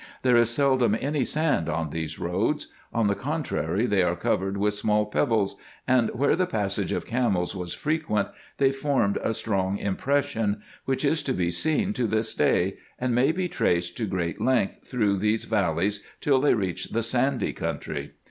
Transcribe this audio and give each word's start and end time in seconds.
There 0.23 0.35
is 0.35 0.49
seldom 0.49 0.97
any 0.99 1.23
sand 1.23 1.69
on 1.69 1.91
these 1.91 2.17
roads; 2.17 2.69
on 2.91 3.05
the 3.05 3.13
contrary 3.13 3.85
they 3.85 4.01
are 4.01 4.15
covered 4.15 4.57
with 4.57 4.73
small 4.73 5.05
pebbles, 5.05 5.57
and 5.87 6.09
where 6.15 6.35
the 6.35 6.47
passage 6.47 6.91
of 6.91 7.05
camels 7.05 7.55
was 7.55 7.75
frequent, 7.75 8.29
they 8.57 8.71
formed 8.71 9.19
a 9.21 9.31
strong 9.31 9.77
impression, 9.77 10.63
which 10.85 11.05
is 11.05 11.21
to 11.21 11.33
be 11.33 11.51
seen 11.51 11.93
to 11.93 12.07
this 12.07 12.33
day, 12.33 12.77
and 12.97 13.13
may 13.13 13.31
be 13.31 13.47
traced 13.47 13.95
to 13.97 14.07
great 14.07 14.41
length 14.41 14.79
through 14.87 15.17
those 15.19 15.43
valleys 15.43 16.03
till 16.19 16.41
they 16.41 16.55
reach 16.55 16.85
the 16.85 17.03
sandy 17.03 17.53
country. 17.53 18.13